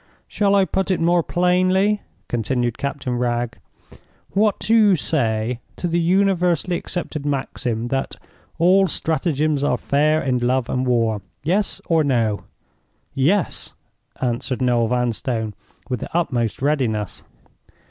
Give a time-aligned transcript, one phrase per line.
[0.27, 3.59] "Shall I put it more plainly?" continued Captain Wragge.
[4.31, 8.15] "What do you say to the universally accepted maxim that
[8.57, 12.45] 'all stratagems are fair in love and war'?—Yes or No?"
[13.13, 13.75] "Yes!"
[14.19, 15.53] answered Noel Vanstone,
[15.87, 17.21] with the utmost readiness.